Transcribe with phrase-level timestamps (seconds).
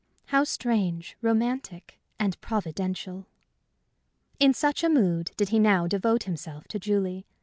[0.29, 3.27] How strange, romantic, and providential!
[4.39, 7.27] In such a mood did he now devote himself to Julie.